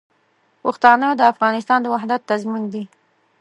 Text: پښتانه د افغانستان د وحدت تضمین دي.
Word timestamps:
پښتانه 0.63 1.07
د 1.15 1.21
افغانستان 1.33 1.79
د 1.81 1.87
وحدت 1.93 2.21
تضمین 2.31 2.63
دي. 2.73 2.83